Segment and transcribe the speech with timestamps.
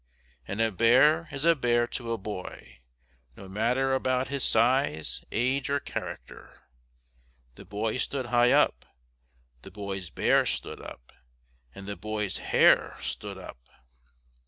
[0.47, 2.79] And a bear is a bear to a boy,
[3.37, 6.63] no matter about his size, age or character.
[7.53, 8.83] The boy stood high up.
[9.61, 11.13] The boy's bear stood up.
[11.75, 13.59] And the boy's hair stood up!